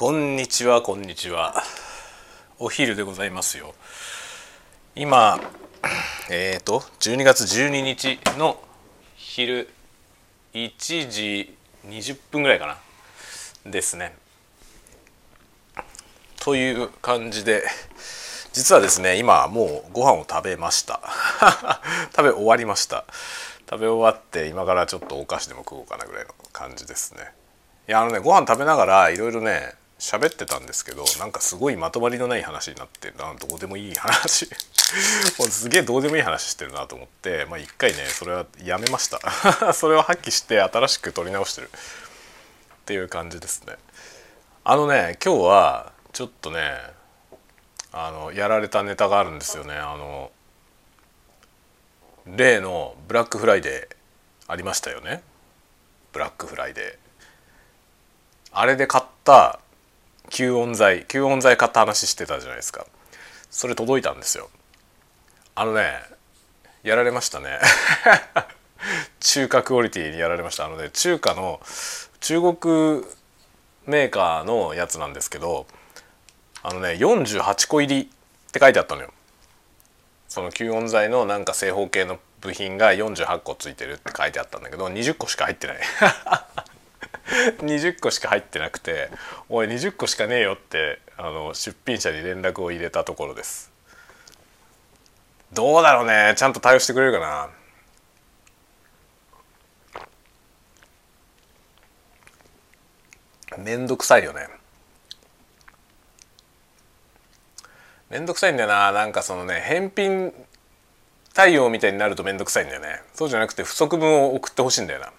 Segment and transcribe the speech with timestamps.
[0.00, 1.62] こんにちはこんにちは。
[2.58, 3.74] お昼でございますよ。
[4.96, 5.38] 今
[6.30, 8.58] えっ、ー、と12月12日の
[9.14, 9.68] 昼
[10.54, 11.54] 1時
[11.86, 13.70] 20分ぐらいかな。
[13.70, 14.14] ですね。
[16.40, 17.62] という感じで
[18.54, 21.02] 実はですね今もうご飯を食べました。
[22.16, 23.04] 食べ終わりました。
[23.68, 27.34] 食べ終わって今からちょっとお菓子でも食おうかなぐらいの感じですね。
[27.86, 34.48] いやあのねご飯食べながらいろいろね喋ってたんですけどなんかすごいまとまりのない話になってなどうでもいい話。
[35.38, 39.20] もうすげえどうでもいい話してるなと思ってまあ一回ねそれはやめました。
[39.74, 41.70] それを発揮して新しく撮り直してる。
[41.70, 43.76] っていう感じですね。
[44.64, 46.80] あのね今日はちょっとね
[47.92, 49.74] あのやられたネタがあるんですよね。
[49.74, 50.32] あの
[52.26, 53.96] 例のブラックフライデー
[54.52, 55.22] ありましたよね。
[56.12, 57.10] ブラックフライデー
[58.52, 59.60] あれで買った
[60.28, 62.86] 吸音材吸音材買った話してたじゃないですか。
[63.50, 64.50] それ届いたんですよ。
[65.54, 66.00] あのね
[66.82, 67.58] やられましたね。
[69.20, 70.66] 中華クオリティにやられました。
[70.66, 71.60] あのね中華の
[72.20, 73.04] 中国
[73.86, 75.66] メーカーのやつなんですけど
[76.62, 78.06] あのね48個入りっ
[78.52, 79.12] て書いてあったのよ。
[80.28, 85.76] その吸音材のなんか正方形の部品が48個ついてるって書いてあったんだけど20個しか入ってない。
[87.62, 89.10] 20個しか入ってなくて
[89.48, 93.70] 「おい20個しかねえよ」ってあの出品者に連絡を入れたところです。
[95.52, 96.34] どうだろうね。
[96.36, 97.50] ちゃんと対応してくれるかな。
[103.58, 104.48] めんどくさいよね。
[108.08, 108.92] めんどくさいんだよな。
[108.92, 110.32] なんかそのね返品
[111.34, 113.02] 対応みたいになるとめんどくさいんだよね。
[113.14, 115.12] そうじゃなくて不足分を送ってほしいんだよな。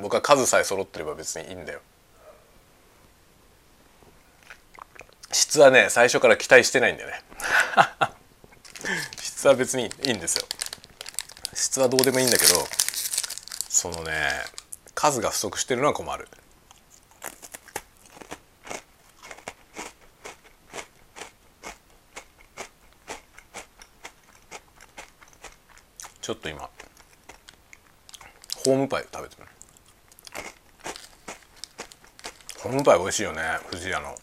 [0.00, 1.80] 僕は数さえ揃ってれば別にいいんだよ。
[5.32, 7.22] 質はね最初から期待してないんだよね。
[9.20, 10.46] 質は別にいいんですよ。
[11.54, 12.66] 質はどうでもいいんだけど
[13.68, 14.44] そのね
[14.94, 16.28] 数が不足してるのは困る。
[26.20, 26.68] ちょっと今
[28.64, 29.55] ホームパイ食べてる。
[32.66, 34.14] ホームパイ美味しいよね藤屋の。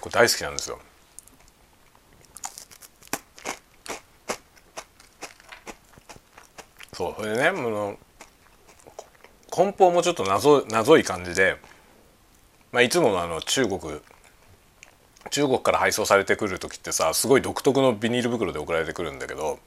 [0.00, 0.78] これ大好きなんですよ。
[6.92, 7.96] そうそれでねの
[9.50, 11.56] 梱包もちょっと謎謎い感じで、
[12.72, 13.80] まあ、いつものあの中国
[15.30, 19.58] 中国から配送されてくる時ってさすごい独特のビニール袋で送られてくるんだけど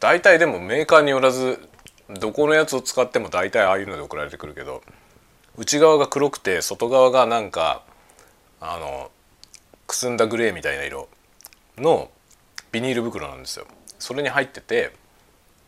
[0.00, 1.60] 大体でもメーカーによらず
[2.08, 4.82] どこのやつを使っても大体ああいうので送られてくるけど
[5.56, 7.82] 内側が黒くて外側がなんか
[8.60, 9.10] あの
[9.86, 11.08] くすんだグレーみたいな色
[11.78, 12.10] の
[12.72, 13.66] ビニール袋なんですよ。
[13.98, 14.92] それに入ってて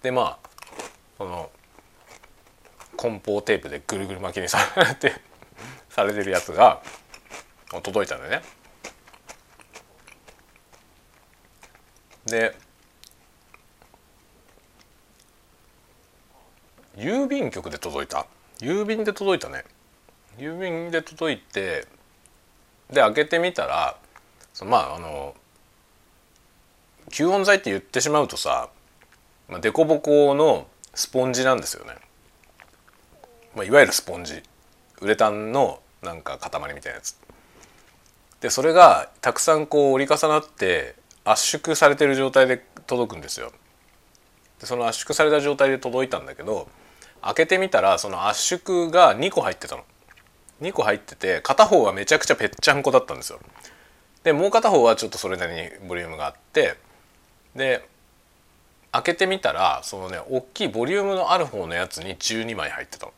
[0.02, 0.48] でまあ
[1.18, 1.50] この
[2.96, 5.12] 梱包テープでぐるぐる巻きにされて
[5.90, 6.82] されてるやつが
[7.82, 8.42] 届いたんだよね。
[12.26, 12.56] で
[16.96, 18.26] 郵便局で届いた
[18.58, 19.64] 郵便で届いたね
[20.38, 21.86] 郵便で届いて
[22.90, 23.96] で開けてみたら
[24.64, 25.34] まああの
[27.10, 28.68] 吸音材って言ってしまうとさ
[29.48, 31.94] 凸凹のスポンジなんですよね、
[33.54, 34.42] まあ、いわゆるスポンジ。
[35.00, 37.16] ウレタンのなんか塊みたいなやつ。
[38.40, 40.94] でそれがたくさんこう折り重なって
[41.24, 43.52] 圧縮されてる状態で届くんですよ。
[44.60, 46.68] でその圧縮された状態で届いたんだけど
[47.22, 49.84] 開けてみたらその圧縮が2個入ってたの。
[50.60, 53.40] 2個入ってて片方はめちゃくちゃぺっちゃんこだったんですよ。
[54.24, 56.76] でもう片方はちょっとそれなりにボリュームがあって
[57.54, 57.88] で
[58.92, 63.12] 開けてみたらそのね大きいボリュームのある方のやつに12枚入ってたの。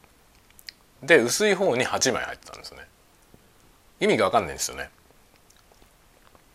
[1.02, 2.80] で薄い方に8枚入ってたんですね。
[4.00, 4.90] 意味が分かんないんですよね。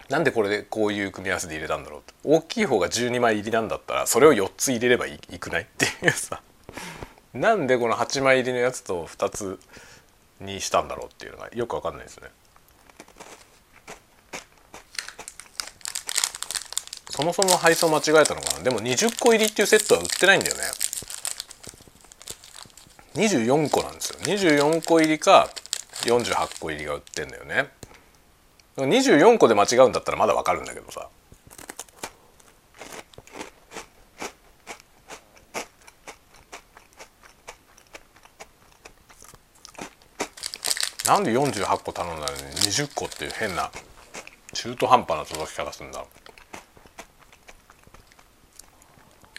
[0.09, 6.41] なんでこれでこういう組み合わせで入れたんだろうと大きい方が12枚入りなんだったらそれを4つ入れればいいくないっていうさ。
[7.33, 9.59] なんでこの8枚入りのやつと2つ
[10.45, 12.29] にしたんだろうっていうのがよく分かんないですね。
[17.09, 18.63] そもそも配送間違えたのかな？
[18.63, 20.63] でも20個入りっていうセットは売ってないんだよね。
[23.15, 24.19] 24個なんですよ。
[24.21, 25.49] 24個入りか
[26.05, 27.69] 48個入りが売ってんだよね。
[28.77, 31.07] 24個で間違うんだったらまだわかるんだけどさ。
[41.13, 43.69] なんで48個頼んだのに20個っていう変な
[44.51, 46.07] 中途半端な届き方するんだろ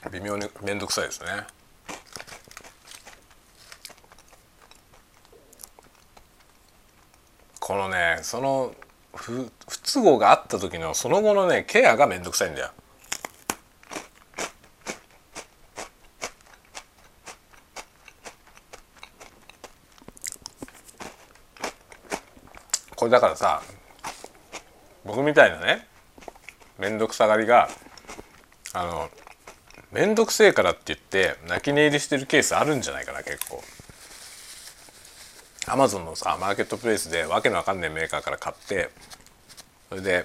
[0.07, 0.11] う。
[0.11, 1.27] 微妙に面倒くさいですね。
[7.59, 8.73] このねその
[9.17, 12.71] 不不都合があった時のその後のねケアが面倒くさいんだよ。
[23.05, 23.61] これだからさ
[25.05, 25.87] 僕みたいなね
[26.79, 27.69] 面倒くさがりが
[28.73, 29.11] あの
[29.93, 33.63] 面倒くせえからって言って泣き寝入りしてるケースあるんじゃないかな結構。
[35.67, 38.89] アマゾンのさマーケットプレイスでわけのわかんないメーカーから買って
[39.91, 40.25] それで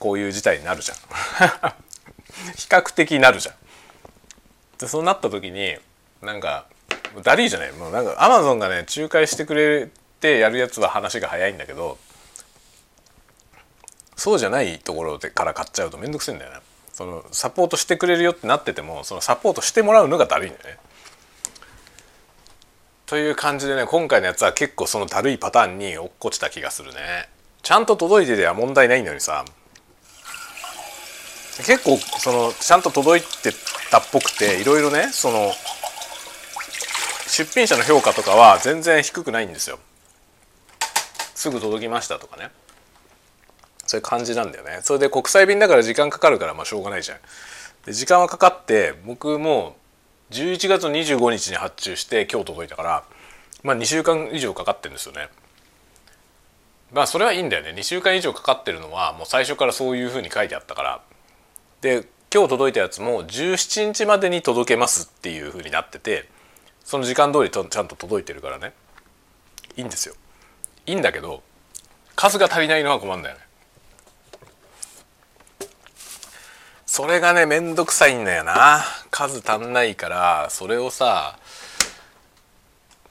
[0.00, 0.98] こういう事態になるじゃん。
[2.58, 3.54] 比較的なるじゃん。
[4.78, 5.78] でそうなった時に
[6.22, 6.66] なんか
[7.22, 7.72] ダリーじゃない？
[7.74, 9.90] もうなんかアマゾンがね仲介してくれ
[10.20, 11.98] てやるやつは話が早いんだけど
[14.16, 16.58] そうじゃないところでから買っちゃうと面倒くせえんだよね。
[16.92, 20.78] そのサポートしてくれるよってなっててもそのサポートしてもらうのがだるいんだよね。
[23.06, 27.30] という感じでね今回のやつは結構そのだるいパターンに落っこちた気がするね。
[27.62, 29.44] ちゃんと届いてては問題ないのにさ。
[31.64, 33.52] 結構そのちゃんと届いて
[33.90, 35.52] たっぽくていろいろねその
[37.26, 39.78] 出品者の評価とかは全然低くないんですよ。
[41.40, 42.50] すぐ届きましたとかね。
[43.86, 44.80] そういう感じなんだよね。
[44.82, 47.18] それで国際便だから時間かかるからまあしょうがないじゃん。
[47.86, 49.74] で時間はかかって僕も
[50.32, 53.04] 11月25日に発注して今日届いたから
[53.62, 55.30] まあ2週間以上かかってるんですよね。
[56.92, 57.70] まあそれはいいんだよね。
[57.70, 61.00] 2週間以上かかってるのはもう最初からそういうふうに書いてあったから。
[61.80, 66.28] で今日届いたやつも17日までに届けますっていうふうになってて
[66.84, 68.74] その時間通りとちゃんと届いてるからね。
[69.78, 70.14] いいんですよ。
[70.90, 71.42] いいんだけど
[72.16, 73.42] 数が足りないのは困るんだよね。
[76.84, 78.82] それがねめんどくさいんだよな。
[79.12, 81.38] 数足んないからそれをさ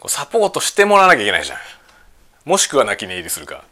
[0.07, 1.57] サポートしてもらわなきゃいけないじゃん。
[2.43, 3.63] もしくは泣き寝入りするか。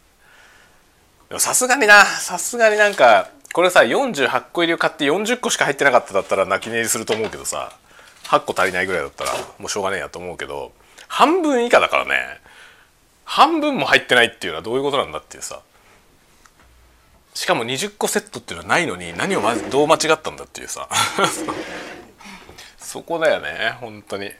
[1.28, 2.04] でもさすがにな。
[2.06, 7.76] さすがになんかこれさ48個入りを買って40個しか入ってなかっただったら泣き寝入りすると思うけどさ
[8.24, 10.72] 8個足りないぐらいだったらもうしょうがねえやと思うけど
[11.06, 12.47] 半分以下だからね。
[13.28, 15.60] 半分も入ってないっていうのはどういうことなんだっていうさ。
[17.34, 20.88] しかも20個セットっていうのはないのに何をまずどう間違ったんだっていうさ。
[22.80, 24.32] そこだよね本当に。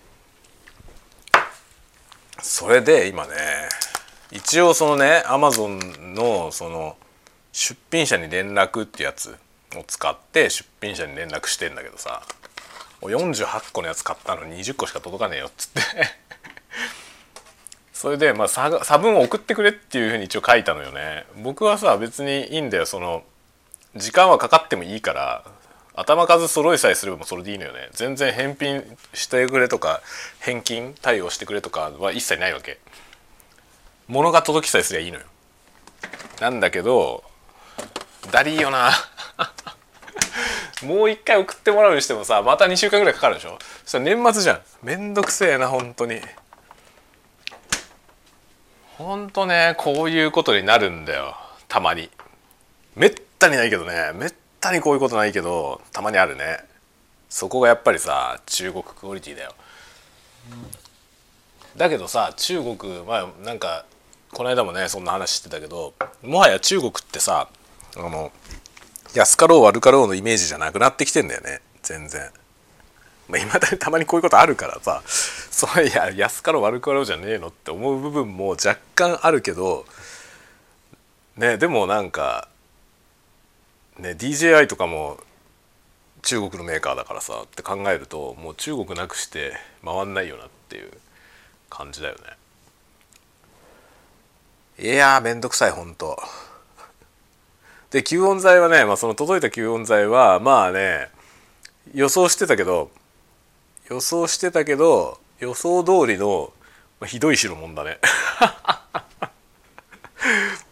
[2.41, 3.35] それで今ね
[4.31, 6.97] 一応そのねアマゾンのその
[7.53, 9.37] 出品者に連絡ってやつ
[9.77, 12.23] を使って出品者に連絡してんだけどさ
[13.03, 15.83] 48個のやつ買ったのに20個しか届かねえよっつって。
[17.99, 21.27] それでまあ差差分を送ってくれっていうふうに一応書いたのよね。
[21.43, 22.87] 僕はさ別にいいんだよ。
[22.87, 23.25] その
[23.97, 25.45] 時間はかかってもいいから
[25.97, 27.89] 頭数揃えさえすればそれでいいのよね。
[27.91, 28.85] 全然返品
[29.15, 30.01] してくれとか
[30.39, 32.79] 返金対応してくれとかは一切ないわけ。
[34.07, 35.25] 物が届きさえすりゃいいのよ。
[36.41, 37.25] なんだけど
[38.31, 38.93] だりーよな。
[40.87, 43.59] もう一回送ってもらうにしてもさまた2週間ぐらいかかるでしょ。
[43.83, 44.61] そしたら年末じゃん。
[44.85, 46.21] めんどくせえな本当に。
[48.99, 51.37] ほんとねこういうことになるんだよ。
[51.69, 52.11] たまに。
[52.97, 54.11] めったにないけどね。
[54.15, 56.59] めったにこういうことないけどたまにあるね。
[57.29, 59.53] そこがやっぱりさ中国クオリティだよ、
[61.77, 63.85] だけどさ中国まあなんか
[64.33, 67.49] この間もねそんな話してたけどもはや中国ってさ
[67.97, 68.33] あの
[69.15, 71.61] 安かろう悪かろうのイメージじゃなくなってきてんだよね。
[71.83, 72.31] 全然。
[73.29, 79.85] まあ、未だにたまにこういうことあるからさそういや安かろう悪かろうじゃねえのって思う部分も若干あるけど
[81.37, 82.49] ねでもなんか
[83.99, 85.19] ね DJI とかも
[86.23, 89.53] 中国のメーカーだからさって考えるともう中国なくして
[89.85, 90.91] 回んないよなっていう
[91.71, 92.21] 感じだよね。
[94.81, 96.21] いやーめんどくさいほんと。
[97.91, 101.09] で吸音材はね、まあ、その届いた吸音材はまあね
[101.95, 102.91] 予想してたけど
[103.91, 106.53] 予想してたけど予想通りの
[107.01, 107.99] まひどい代物だね。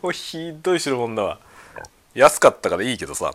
[0.02, 1.38] もうひどい代物だわ。
[2.14, 3.32] 安かったからいいけどさ、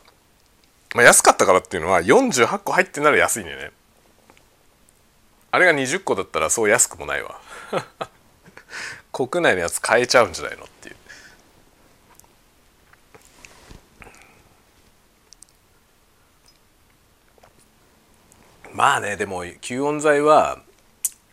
[0.93, 3.71] まあ、安かったからっていうのは48個入ってなら安いねね。
[5.51, 7.39] あれが20個だったらそう安くもないわ。
[9.13, 10.95] 国内のやつ買えちゃうんじゃないのっていう。
[18.73, 20.61] まあねでも吸音材は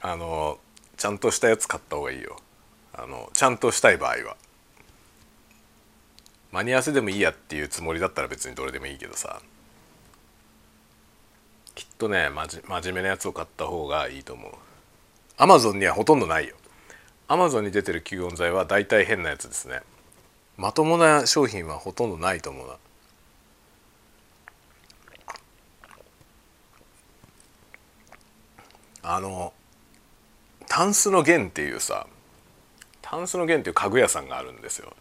[0.00, 0.58] あの
[0.96, 2.36] ちゃんとしたやつ買った方がいいよ。
[2.92, 4.36] あのちゃんとしたい場合は。
[6.50, 9.40] 間に合わせでもいいやっていうつもりだったら別にどれでもいいけどさ。
[11.74, 14.52] きっとね真面目なやつを買った方がいいと思う。
[15.36, 16.56] アマゾンにはほとんどないよ。
[17.28, 19.82] アマゾンに出てる吸音材は大体変なやつですね。
[20.56, 22.74] まともな商品はほとんどないと思うな。
[29.10, 29.54] あの
[30.68, 32.06] タンスの弦っていうさ
[33.00, 34.92] タンスの弦っていう家具屋さんがあるんですよ。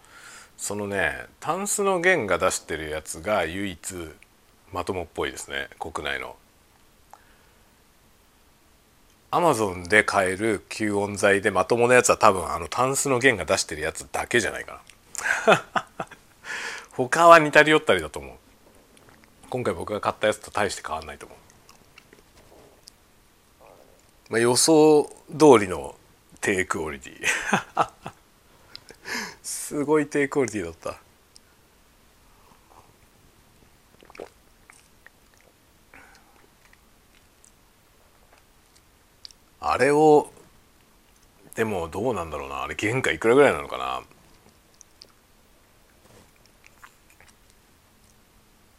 [0.55, 3.95] そのねタンスの弦が出してるやつが唯一
[4.71, 6.37] まともっぽいですね国内の。
[9.29, 14.81] アマゾンで買える吸音材でまともなやつは多分あのタンスの弦が出してるやつだけじゃないか
[15.45, 15.65] な。
[16.95, 18.35] 他は似たり寄ったりだと思う。
[19.49, 21.46] 今回僕が買ったやつと大して変わんないと思う。
[24.29, 25.95] まあ、予想通りの
[26.41, 27.23] 低クオリティ。
[29.41, 30.97] すごい低クオリティだった。
[39.59, 40.31] あれを
[41.55, 42.63] でもどうなんだろうな。
[42.63, 44.03] あれ原価いくらぐらいなのかな。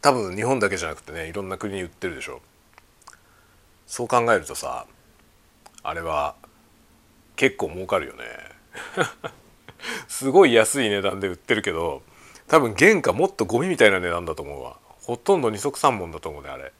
[0.01, 2.41] 多分日本だけじゃなくてねいろんな国に売ってるでしょ。
[3.87, 4.85] そう考えるとさ
[5.83, 6.35] あれは
[7.35, 8.23] 結構儲かるよね。
[10.07, 12.03] すごい安い値段で売ってるけど
[12.47, 14.77] 多分原価もっとゴミみたいな値段だと思うわ。
[15.01, 16.71] ほとんど二足三本だと思うねあれ。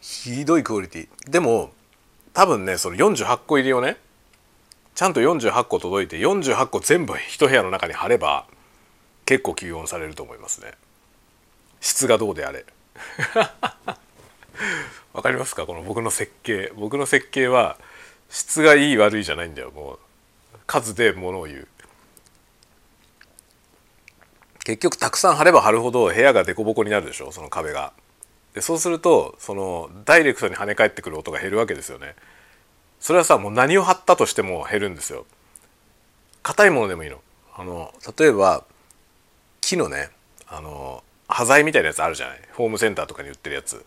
[0.00, 1.30] ひどいクオリティ。
[1.30, 1.72] でも
[2.32, 3.96] 多分ねその48個入りをね
[4.94, 8.46] ちゃんと48個届いて48個全部一部屋の中に貼れば
[9.26, 10.72] 結構吸音されると思いますね。
[11.80, 12.64] 質がどうであれ。
[15.12, 15.66] わかりますか？
[15.66, 16.72] この僕の設計。
[16.76, 17.76] 僕の設計は
[18.28, 19.70] 質がいい悪いじゃないんだよ。
[19.70, 19.98] もう
[20.66, 21.68] 数でものを言う。
[24.64, 27.32] 結局たくさん貼れば貼るほど部屋が凸凹になるでしょ？
[27.32, 27.92] その壁が。
[28.54, 32.14] でそうするとそのダイレクトに跳ね返ってくる音が減るわけですよね。
[33.00, 35.26] それはさもう何を貼ったとしても減るんですよ。
[36.42, 37.20] 硬いものでもいいの。
[37.54, 38.64] あの例えば
[39.60, 40.10] 木のね
[40.46, 42.40] あの端材みたいなやつあるじゃない？
[42.54, 43.84] ホームセンターとかに売ってるやつ。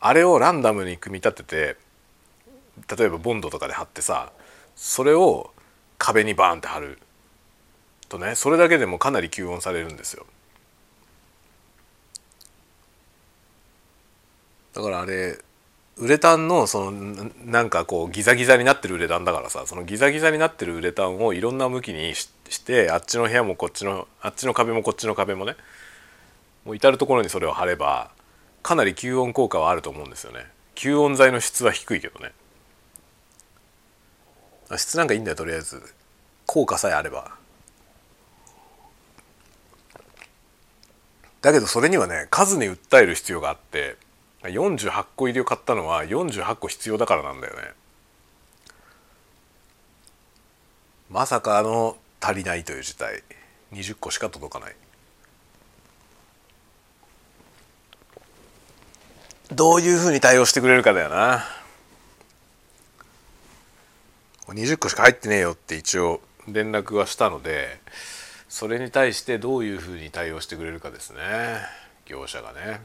[0.00, 4.32] あれをランダムに組み立てて例えばボンドとかで貼ってさ
[4.76, 5.50] それを
[5.96, 6.98] 壁にバーンって貼る
[8.10, 10.26] とねそれだけでもかなり吸音されるんですよ。
[14.74, 15.38] だからあれ
[15.96, 22.26] ウレタンのそのなんかこうギザギザになってるウレタンだからさそのギザギザになってるウレタンをいろんな向きにし
[22.64, 25.54] てあっちの部屋もこっちのあっちの壁もこっちの壁もね
[26.64, 28.10] もう至る所にそれを貼れば
[28.62, 30.46] かなり吸音効果はあると思うんですよね。
[30.74, 32.32] 吸音材の質は低いけどね。
[34.76, 35.82] 質なんかいいんだよとりあえず。
[36.46, 37.36] 効果さえあれば。
[41.42, 43.98] だけどそれにはね数に訴える必要があって
[44.42, 47.72] 48個入りを買ったのは48個必要だからなんだよね。
[51.10, 53.22] まさかあの足りないという事態。
[53.72, 54.76] 20個しか届かない。
[59.54, 61.44] どういうふうに対応してくれるかだよな。
[64.48, 67.80] 20個しか入ってねえよって一応連絡はしたので
[68.48, 71.18] それに対してどういうふうに対応してくれるかですね。
[72.04, 72.80] 業者がね。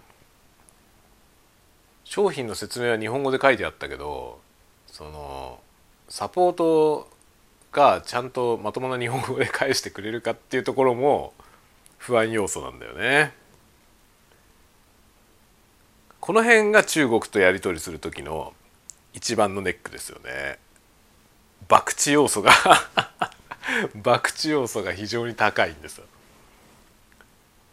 [2.05, 4.39] 商品の説明は日本語で書いてあったけど
[4.87, 5.59] その
[6.07, 7.07] サポート
[7.71, 11.33] がちゃんとまともな日本語で返してくれるかっていうところも
[11.97, 13.33] 不安要素なんだよね。
[16.29, 18.53] この辺が中国とやり取りする時の
[19.15, 20.59] 一番のネックですよね。
[21.67, 22.51] 博打要素が
[24.03, 26.05] 博打要素が非常に高いんですよ。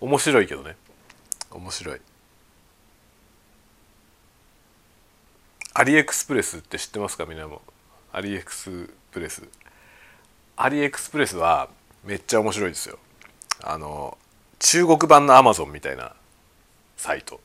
[0.01, 0.75] 面白いけどね
[1.51, 2.01] 面白い。
[5.75, 7.27] アリエクスプレスって知ってますか？
[7.27, 7.61] みんなも
[8.11, 9.43] アリエクスプレス
[10.57, 11.69] アリエクスプレスは
[12.05, 12.99] めっちゃ面白いですよ
[13.63, 14.17] あの
[14.61, 16.17] 中国版のアマゾンみたいな
[16.97, 17.39] サイト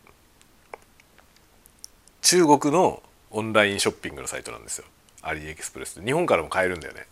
[2.22, 3.02] 中国の
[3.32, 4.86] オンラインショッピングのサイトなんですよ。
[5.22, 7.06] アリエクスプレス日本からも買えるんだよね。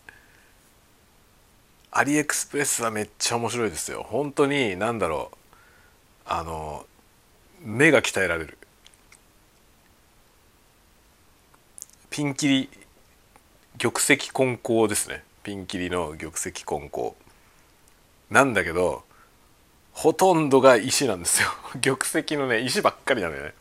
[1.92, 4.04] アリエクスプレスはめっちゃ面白いですよ。
[4.08, 5.36] 本当に何だろう。
[6.26, 6.86] あの
[7.62, 8.58] 目が鍛えられる。
[12.10, 12.68] ピンキリ
[13.78, 15.24] 玉石混交ですね。
[15.42, 17.14] ピンキリの玉石混交。
[18.30, 19.04] なんだけど
[19.92, 21.48] ほとんどが石なんですよ。
[21.82, 23.54] 玉石のね石ばっかりなのよね。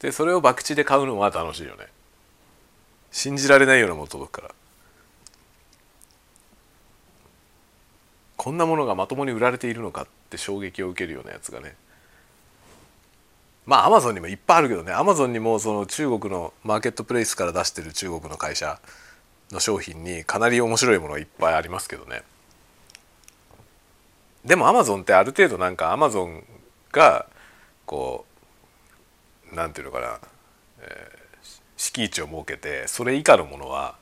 [0.00, 1.86] でそれを博打で買うのは楽しいよね。
[3.10, 4.54] 信じられないようなもの届くから。
[8.36, 11.74] こんなものがまともに売られているのかって衝撃を受けるようなやつがね。
[13.66, 14.92] まあアマゾンにもいっぱいあるけどね。
[14.92, 18.80] アマゾンにもその中国のマーケットプレイスから出してる中国の会社
[19.50, 22.22] の商品にかなり面白いものがいっぱいありますけどね。
[24.46, 26.42] でもアマゾンってある程度なんかアマゾン
[26.92, 27.26] が
[27.84, 28.29] こう
[29.52, 30.18] うなんていうのかな、
[30.82, 33.96] えー、敷地を設けてそれ以下のものは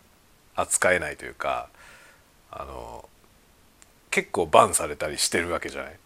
[0.55, 1.69] 扱えないというか
[2.51, 3.09] あの
[4.11, 5.97] 結構バンされたりしてるわけじゃない？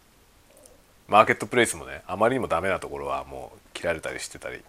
[1.07, 4.61] マーケットプレイスもねあまりにもダメなところはもう切られたりしてたり。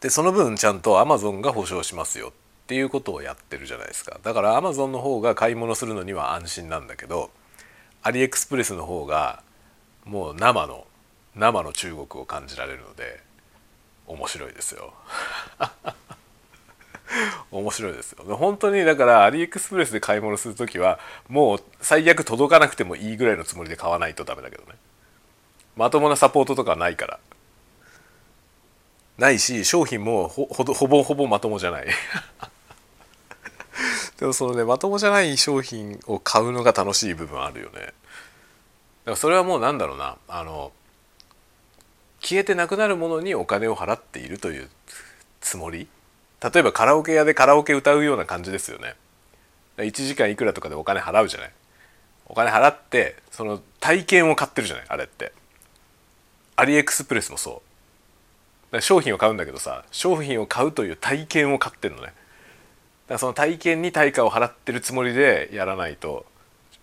[0.00, 2.28] でその分ちゃんとアマゾンが保証しますよ。
[2.28, 2.32] っ
[2.66, 4.18] ていうことをやってるじゃないですか。
[4.22, 7.30] だからアマゾンの方が買い物するのには安心なんだけど
[8.02, 9.42] アリエクスプレスの方が
[10.04, 10.85] もう生の
[11.36, 13.20] 生の中国を感じられるので
[14.06, 14.94] 面白いですよ。
[17.50, 18.24] 面白いですよ。
[18.36, 24.74] 本当にだからアリエクスプレスで買い物する時はもう最悪届かなくてもいいぐらいのつもりで買わないとダメだけどね。
[25.76, 27.18] まともなサポートとかないから。
[29.18, 31.86] ないし商品もほほほぼほぼまともじゃない。
[34.18, 37.80] でもそのねまともじゃない商品を買うのが楽しい部分あるよね。
[37.80, 37.92] だか
[39.10, 40.16] らそれはもうなんだろうな。
[40.28, 40.72] あの
[42.26, 44.68] 消えてなくなるものにお金を払っているという
[45.40, 45.86] つもり？
[46.42, 48.96] 例えばカラオケ屋でカラオケ歌うような感じですよね。
[49.76, 51.52] 1時間いくらとかでお金払うじゃない？
[52.26, 54.86] お金払ってその体験を買ってるじゃない？
[54.88, 55.32] あれって。
[56.56, 57.62] アリエクスプレスもそ
[58.72, 58.80] う。
[58.80, 62.08] 商品を買うんだけどさ商品を買うという体験を買ってるのね。
[62.08, 62.14] だか
[63.10, 66.26] らその体験に対価を払ってるつもりでやらないと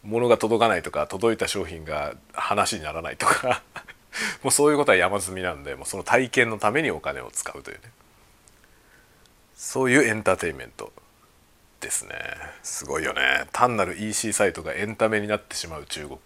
[0.03, 3.61] 物が届かないとか届いた商品が話にならないとか。
[4.43, 7.91] もうそういうことは山積みなんでもうその体験のためにお金を使うというね。
[9.55, 10.91] そういうエンターテインメント
[11.79, 12.15] ですね。
[12.63, 13.45] すごいよね。
[13.51, 16.19] 単なる EC サイトがエンタメになってしまう中国。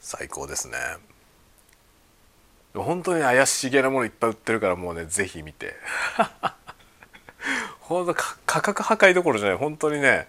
[0.00, 0.78] 最高ですね。
[2.74, 5.74] 本当に怪しげなものいっぱい売ってるからもうね是非見て。
[7.80, 9.56] 本当価格破壊どころじゃない。
[9.56, 10.28] 本当にね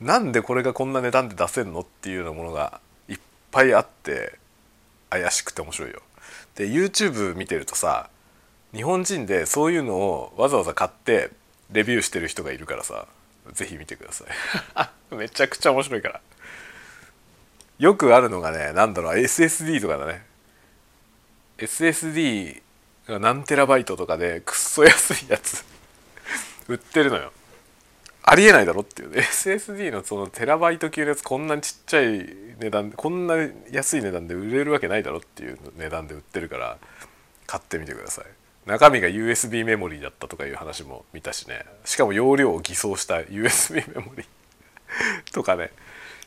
[0.00, 3.18] なんでこれがこんな値段で出せるのっていうようなものがいっ
[3.50, 4.38] ぱいあって。
[5.10, 6.02] 怪しくて面白いよ。
[6.54, 8.08] で YouTube 見てるとさ
[8.74, 11.30] 日本人でそういうのをわざわざ買って
[11.70, 13.06] レビューしてる人がいるからさ
[13.52, 14.24] 是非見てくださ
[15.10, 15.14] い。
[15.14, 16.20] めちゃくちゃ面白いから。
[17.78, 20.24] よくあるのがね何だろう SSD とかだね。
[21.58, 22.60] SSD
[23.06, 25.64] が何テラバイトとかでくっそ安いやつ
[26.68, 27.32] 売ってるのよ。
[28.28, 32.06] ありえないだろっていう、ね、SSD のそのテラバイト級のやつこんなにちっちゃい
[32.58, 33.34] 値段こんな
[33.70, 36.78] 安い値段で売れるわけないだろっていう値段で売ってるから
[37.46, 38.24] 買ってみてください。
[38.66, 41.64] 中身が USB メモリーだったとかいう話も見たしね。
[41.84, 45.70] しかも容量を偽装した USB メモリーとかね。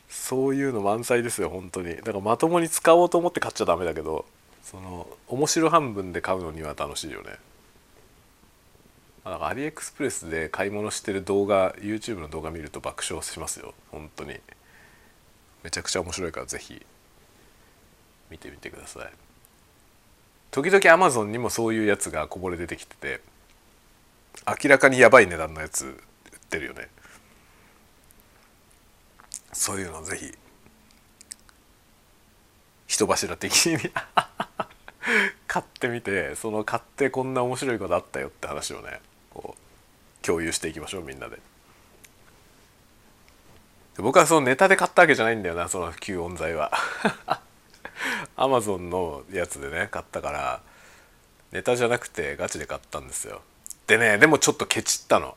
[0.08, 1.96] そういうの満載ですよ本当に。
[1.96, 4.24] だからまともに使おうと思って買っちゃダメだけど
[4.62, 7.36] その面白半分で買うのには楽しいよね。
[9.24, 14.40] だかアリエクスプレスで買い物してる動画 YouTube の動画見ると爆笑しますよ本当に。
[15.62, 16.84] めちゃくちゃ面白いから是非
[18.30, 19.10] 見てみてください
[20.50, 23.20] 時々 Amazon にもそういうやつがこぼれ出てきてて
[24.46, 25.94] 明らかにやばい値段のやつ売っ
[26.48, 26.88] てるよね
[29.52, 30.32] そういうのぜひ
[32.86, 33.78] 人柱的に
[35.46, 41.38] 買ってみてその買ってこんな面白いことあったよって話をねこう共有していきましょうみんなで。
[44.00, 46.72] 僕はそのネタで買ったわけじゃないんだよなその吸音材は。
[48.36, 50.62] アマゾンのやつでね買ったから
[51.52, 53.42] ネタじゃなくてガチで買ったんですよ。
[53.86, 55.36] でねでもちょっとケチったの。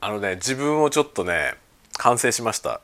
[0.00, 1.54] あのね自分をちょっとね
[1.98, 2.80] 完成しました。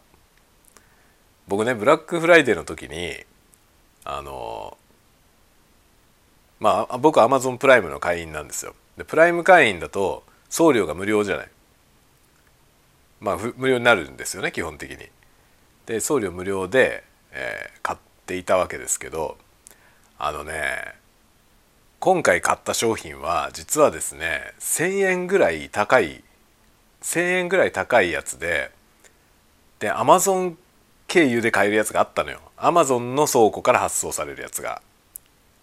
[1.47, 3.25] 僕ねブラックフライデーの時に
[4.05, 4.77] あの
[6.61, 8.75] まあ僕アマゾンプライムの会員なんですよ。
[8.97, 11.49] でプライム会員だと送料が無料じゃない。
[13.21, 15.09] まあ無料になるんですよね基本的に。
[15.87, 19.39] で送料無料で、えー、買っていたわけですけど
[20.19, 20.95] あのね
[21.99, 26.23] 今回買った商品は実はですね1,000円ぐらい高い
[27.03, 28.71] 1,000円ぐらい高いやつで
[29.79, 30.59] でアマゾン
[31.09, 32.41] 経由で買えるやつがあったのよ。
[32.57, 34.83] アマゾンの倉庫から発送されるやつが。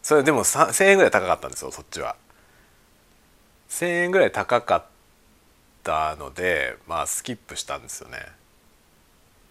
[0.02, 2.15] それでも1,000円ぐらい高かったんですよそっちは。
[3.70, 4.86] 1,000円ぐらい高かっ
[5.86, 8.17] たのでまあスキップしたんですよね。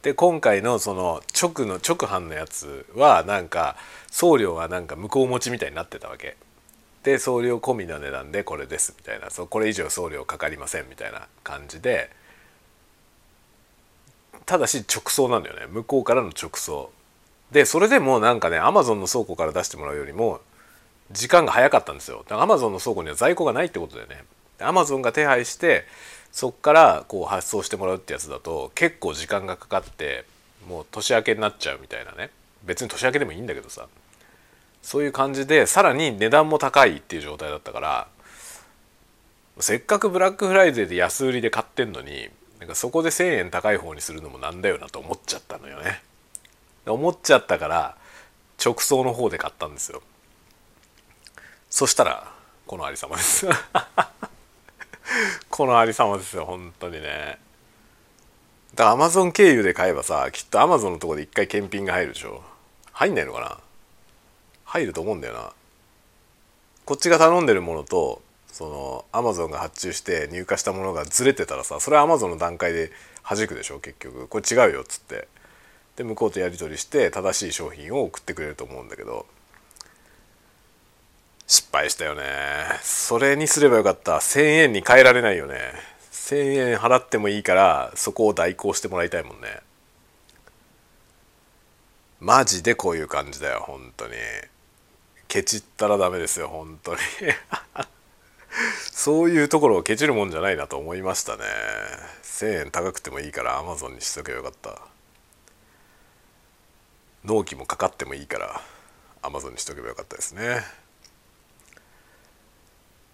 [0.03, 3.77] で今回のその直の直販のやつはなんか
[4.11, 6.37] 送料はなんか向こう持ちみたいになってたわけ。
[7.05, 9.31] で送料込みの値段でこれですみたいな。
[9.31, 12.11] そうこれ以上送料かかりませんみたいな感じで。
[14.45, 15.67] ただし直送なんだよね。
[15.69, 16.91] 向こうからの直送。
[17.51, 20.41] でそれでもなんかねアマゾンの倉庫から出してもらうよりも
[21.13, 22.19] 時間が早かったんですよ。
[22.19, 24.25] だからアマゾンの倉庫には在庫がないってことだよね。
[24.65, 25.85] アマゾンが手配して
[26.33, 30.25] そっからこう発送してもらうってやつだと結構時間がかかって
[30.69, 32.31] もう年明けになっちゃうみたいなね
[32.65, 33.87] 別に年明けでもいいんだけどさ
[34.83, 38.09] そういう感じでさらに値段も高いっていう状態だったから
[39.61, 46.03] せっかくブラックフライデーで安売りで買ってんのになんかそこで1,000円高い方にするのもなんだよなと思っちゃったのよね。
[46.87, 47.97] 思っちゃったから
[48.65, 50.03] 直送の方で買ったんですよ。
[51.71, 52.33] そしたら
[52.67, 53.47] このありさまです
[55.51, 57.39] このありさまですよ本当にね。
[58.75, 62.43] だからアマゾン経由で買えばさきっとアマゾンのとこで一回検品が入るでしょ。
[62.93, 63.59] 入んないのかな？
[64.65, 65.53] 入ると思うんだよな。
[66.85, 72.91] こっちが頼んでるものとそのアマゾンが発注して入荷したものがずれてたらさそれはアマゾンの段階で
[73.29, 74.27] 弾くでしょ結局。
[74.29, 75.29] これ違うよっつって。
[75.97, 79.27] で向こうとやり取りして正しい商品を送ってくれると思うんだけど。
[81.55, 82.25] 失敗したよね。
[82.83, 84.17] それにすればよかった。
[84.17, 85.55] 1,000円に変えられないよね。
[86.11, 89.61] 1,000円払ってもいいからそこを代行してもらいたいもんね。
[92.19, 94.15] マジでこういう感じだよ本当に。
[95.29, 96.99] ケチったらダメですよ本当に。
[98.91, 101.45] そういうところをケチるもんじゃないなと思いましたね。
[102.25, 104.81] 1,000円高くてもいいからアマゾンにしとけばよかった。
[107.25, 108.61] 納期もかかってもいいから
[109.23, 110.84] アマゾンにしとけばよかったですね。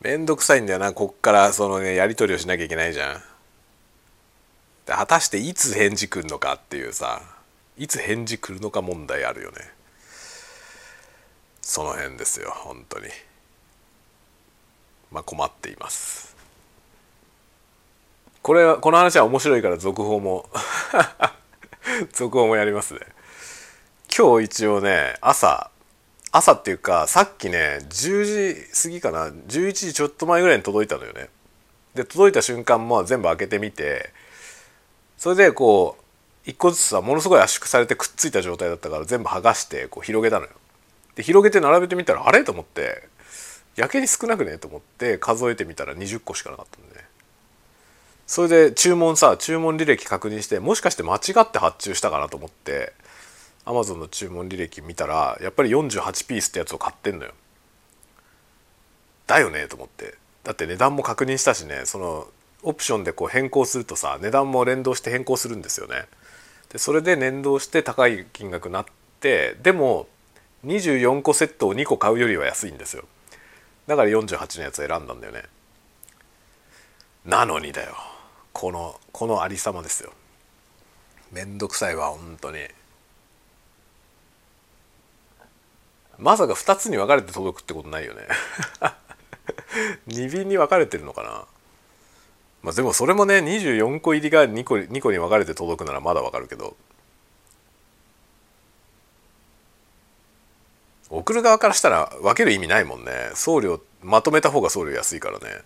[0.00, 3.22] めんどくさいんだよなこっからそのねやり取りをしなきゃいけないじゃん。
[4.86, 7.22] 果たしていつ返事来るのかっていうさ
[7.76, 9.58] いつ返事来るのか問題あるよね。
[11.60, 13.08] その辺ですよ本当に。
[15.12, 16.34] まあ困っています。
[18.42, 20.48] これはこの話は面白いから続報も
[22.12, 23.00] 続報もやりますね。
[24.16, 25.70] 今日一応ね朝
[26.32, 29.26] 朝っていうかさっきね10時過ぎかな。
[29.26, 31.28] 11時ちょっと前ぐらいに届いたのよね。
[31.94, 34.10] で届いた瞬間も全部開けてみて
[35.18, 40.52] それでこう一個ずつさものすごい圧縮されてくっついた状態だったから全部剥がしてこう広げたのよ。
[41.16, 42.44] で広げて並べてみたらあれ？
[42.44, 43.08] と思って
[43.76, 44.58] やけに少なくね？
[44.58, 47.04] と思って数えてみたら20個しかなかったんでね。
[48.26, 52.28] それで注文さ注文履歴確認してもしかして間違って発注したかな？
[52.28, 52.92] と思って
[53.70, 57.32] アマゾンの注文履歴見たらやっぱり48ピースってやつを買ってんのよ。
[59.28, 60.16] だよねと思って。
[60.42, 62.26] だって値段も確認したしねその
[62.64, 66.06] オプションでこう変更するとさ値段も連動して変更するんですよね。
[66.70, 68.86] でそれで連動して高い金額になっ
[69.20, 70.08] てでも
[70.66, 73.04] 24個セットを2個買うよりは安いんですよ。
[73.86, 75.44] だから48のやつ選んだんだよね。
[77.24, 77.94] なのにだよ。
[78.52, 80.12] このこのありさまですよ。
[81.30, 82.58] めんどくさいわ本当に。
[86.20, 88.28] まさか2つに分かれて届くってことないよね。
[90.08, 91.46] 2便に分かれてるのかな。
[92.62, 96.76] まあでもそれもね24個入りが2個 ,2 個に分かれて届くならまだ分かるけど。
[101.08, 103.30] 送る側からしたら分ける意味ないもんね。
[103.34, 105.62] 送料まとめた方が送料安いからね。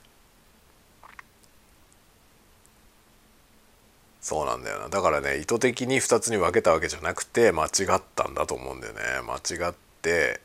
[4.20, 4.88] そうなんだよな。
[4.88, 9.00] だからね意図的に2つに分けたわけじゃなくて間違ったんだと思うんだよね。
[9.26, 10.40] 間違って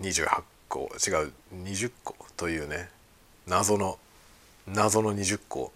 [0.00, 2.88] 28個違う20個というね
[3.46, 3.98] 謎の
[4.66, 5.72] 謎の20個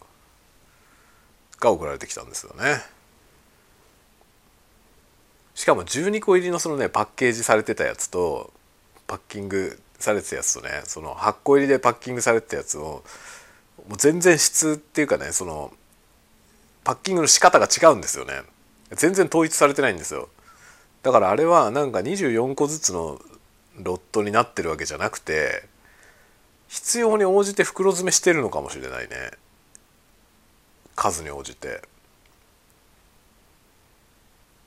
[1.61, 2.81] が送られてきたんですよね。
[5.55, 8.51] しかも12個入りのそのねパッケージされてたやつと
[9.07, 13.05] パッキングされてたやつとねその8個入りでパッキングされてたやつを
[13.87, 15.71] もう全然質っていうかねその
[16.83, 18.41] パッキングの仕方が違うんですよね。
[18.93, 20.31] 全然統一されてないんですよ。
[21.03, 23.21] だからあれはなんか24個ずつの
[23.79, 25.65] ロットになってるわけじゃなくて
[26.69, 29.33] 必要に応じて袋詰めしてるのかもしれないね。
[30.95, 31.83] 数に応じて。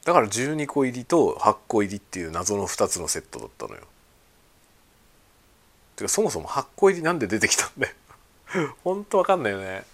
[0.04, 3.82] だから12個入りと8個入りっていう謎の2つのセットだったのよ。
[5.96, 7.93] てかそもそも8個入りなんで出てきたんだよ。
[8.84, 9.86] ほんとわかんないよね。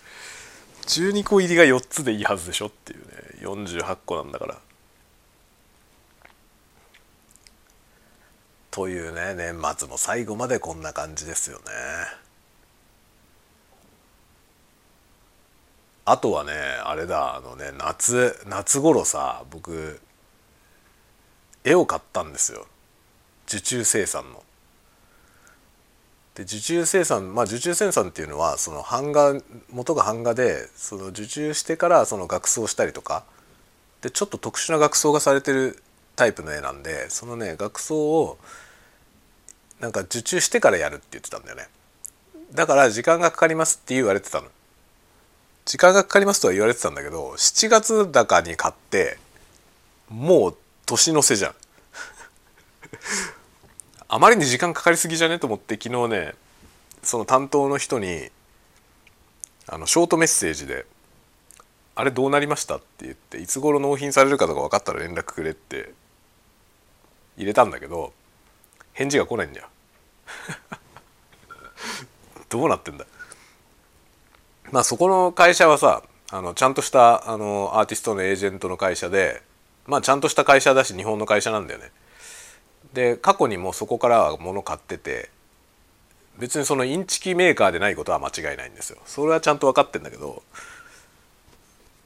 [0.87, 3.05] 12個入りが4つでいいはずでしょっていうね。
[3.41, 4.57] 48個なんだから。
[8.71, 11.63] というね年末も最後までこんな感じですよね
[16.05, 16.53] あとはね
[16.83, 20.01] あれだあのね夏夏頃さ僕
[21.63, 22.65] 絵を買ったんですよ
[23.47, 24.43] 受注生産の。
[26.35, 29.33] で受注生産まあ受注生産っていうのはその版画
[29.71, 33.23] 元が版画でその受注してからその額装したりとか
[34.01, 35.83] でちょっと特殊な額装がされてる
[36.19, 38.37] タイプの絵なんでそのね額装を
[39.79, 41.69] なんか受注してからやるって言ってたんだよね
[42.51, 44.47] だから時間がかかりますって言われてたの
[45.63, 49.17] 時間がかかりますとは言われてたんだけど7月高に買って
[50.09, 51.55] もう年の瀬じゃん
[54.09, 56.33] あまりに時間かかりすぎじゃねと思って昨日ね
[57.01, 58.29] その担当の人に
[59.67, 60.85] あのショートメッセージで
[61.95, 65.93] 「あれどうなりました?」って言っていつ頃納品されるかとか分かったら連絡くれって
[67.39, 68.13] 入れたんだけど
[68.93, 69.67] 返事が来ないんだよ。
[72.49, 73.05] どうなってんだ
[74.71, 79.41] まあそこの会社はさあのちゃんとしたあのアーティストのエージェントの会社で
[79.87, 81.91] まあちゃんとした会社だし日本の会社なんだよね。
[82.93, 85.29] で過去にもそこからは物買ってて
[86.37, 88.97] 別にそのインチキメーカーでないことは間違いないんですよ。
[89.05, 90.43] それはちゃんと分かってんだけど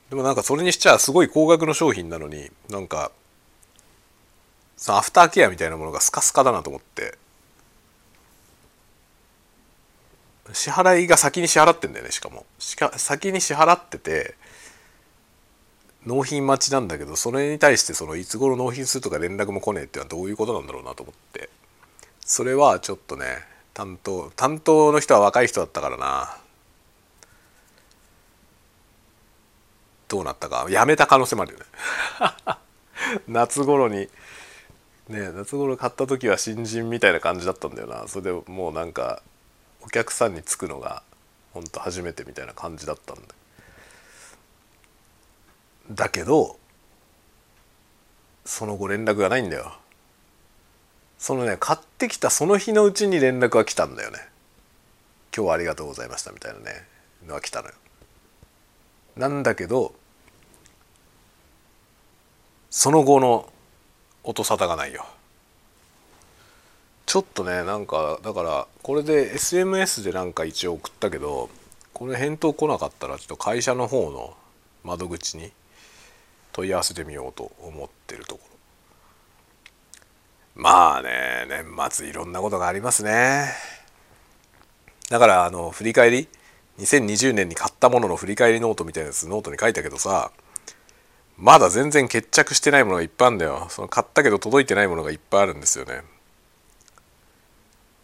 [0.10, 3.12] でもなんかそれにしちゃすごい高額の商品なのになんか
[4.84, 7.18] そのアフターケアみたいなものがスカスカだなと思って。
[10.52, 12.46] 支払いが先に支払ってんだよねしかも。
[12.60, 14.36] しか先に支払ってて
[16.06, 21.50] 納品待ちなんだけどそれに対してそのいつ頃納品するとか連絡も来ねえっていうのはどういうことなんだろうなと思って。
[22.20, 23.26] それはちょっとね
[23.74, 26.38] 担当担当の人は若い人だったからな。
[30.10, 31.66] どうなったかやめた可能性もあるよね。
[33.30, 34.10] 夏頃に
[35.10, 38.08] ね夏頃買った時は新人みたいな感じだったんだよな。
[38.08, 39.22] それでもうなんか
[39.82, 41.04] お客さんに着くのが
[41.54, 43.24] ほんと初めてみたいな感じだったんで
[45.92, 46.58] だけど
[48.46, 49.74] その後連絡がないんだよ。
[51.18, 54.20] そのね買ってきたその日のうちに連絡が来たんだよね。
[55.36, 56.86] 今日はありがとうございましたみたいなね
[57.28, 57.74] のが来たのよ。
[59.16, 59.94] なんだけど
[62.70, 63.53] その後の
[64.24, 65.06] 音沙汰がないよ。
[67.06, 71.50] ちょっとねなんかだからこれで SMS でなんか一応送ったけど
[71.94, 74.36] これ返答来なかったらちょっと会社の方の
[74.84, 75.52] 窓口に
[76.54, 78.54] 問い合わせてみようと思ってるところ。
[80.56, 83.48] まあね年末いろんなことがありますね。
[85.10, 86.28] だからあの振り返り
[86.80, 90.32] ？2020年に買ったものの振り返りノートみたいなやつノートに書いたけどさ
[91.44, 93.68] まだ全然決着してないものがいっぱいあるんだよ。
[93.70, 96.02] その買ったけど届いてないものがいっぱいあるんですよね。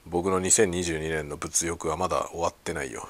[0.05, 3.07] 僕の2022年の物欲はまだ終わってないよ。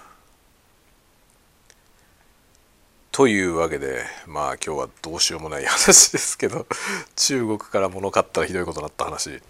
[3.12, 6.68] というわけでまあ今日はどうしようもない話ですけど
[7.18, 9.42] 中国から物買ったらひどいことになった話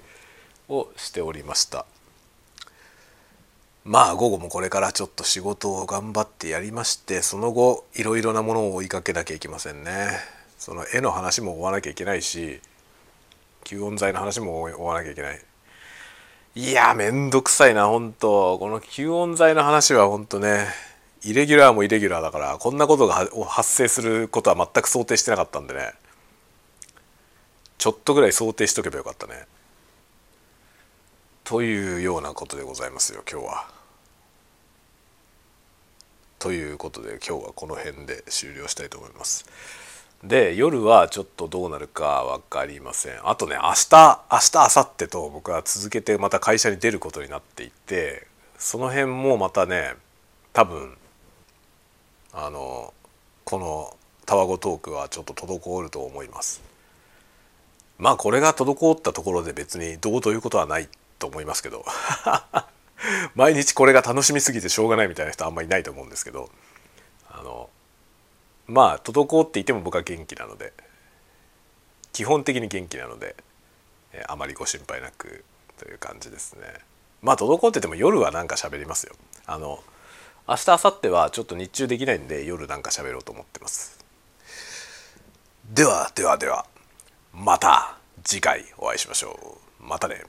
[0.70, 1.86] をしておりました。
[3.84, 10.38] まあ午後もこれからちょっと仕事を頑張ってやりましてその後いろいろなものを追いかけなきゃいけませんね。
[10.60, 12.60] その絵の話も追わなきゃいけないし
[13.63, 15.41] 吸音材の話も追わなきゃいけない
[16.56, 20.67] いやめんどくさいな本当この吸音材の話は本当ね
[21.24, 23.13] イレギュラーもイレギュラーだからこんなことが
[23.48, 25.93] 発生することは全く想定してなかったんでね
[27.78, 29.45] ちょっとぐらい想定しとけばよかったね
[31.45, 33.67] というようなことでございますよ今日は。
[36.38, 39.45] ということで今日はこの辺で終了したいと思います。
[40.23, 43.19] で夜はちょっとどうなるか分かりません。
[43.23, 48.27] あとね明日明日明後日と僕は続けてまた会社に出ることになっていて
[48.58, 49.93] その辺もまたね
[50.51, 50.97] 多分
[52.34, 52.93] あの
[53.45, 56.62] このタワゴトークはちょっと滞ると思います。
[57.97, 61.86] まあこれが滞ったところで別にどうということはないと思いますけど。
[63.34, 66.49] 毎日これが楽しみすぎてしょうがないみたいな人あんまりいないと思うんですけど。
[67.29, 67.69] あの
[68.69, 70.73] まあ滞っていても僕は元気なので。
[72.19, 73.36] 基本的に元気なので、
[74.12, 75.43] えあまりご心配なく
[75.77, 76.65] という感じですね。
[77.21, 79.13] まあ滞ってても夜はなんか喋りますよ。
[79.45, 79.82] あの
[80.47, 84.03] 明日明後日はちょっと日中できないんで夜なんか喋ろうと思ってます。
[85.71, 86.65] ではではでは
[87.34, 89.84] また次回お会いしましょう。
[89.84, 90.23] またね。